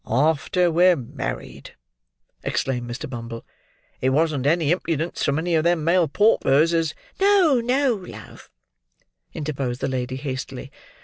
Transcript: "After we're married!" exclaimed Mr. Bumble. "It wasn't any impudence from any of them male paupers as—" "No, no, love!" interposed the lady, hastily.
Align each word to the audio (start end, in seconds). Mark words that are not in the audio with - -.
"After 0.09 0.71
we're 0.71 0.95
married!" 0.95 1.75
exclaimed 2.41 2.89
Mr. 2.89 3.07
Bumble. 3.07 3.45
"It 4.01 4.09
wasn't 4.09 4.47
any 4.47 4.71
impudence 4.71 5.23
from 5.23 5.37
any 5.37 5.53
of 5.53 5.63
them 5.63 5.83
male 5.83 6.07
paupers 6.07 6.73
as—" 6.73 6.95
"No, 7.19 7.61
no, 7.63 7.93
love!" 7.93 8.49
interposed 9.35 9.79
the 9.79 9.87
lady, 9.87 10.15
hastily. 10.15 10.71